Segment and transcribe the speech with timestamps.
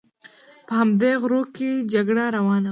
[0.67, 2.69] په همدې غرو کې جګړه روانه وه.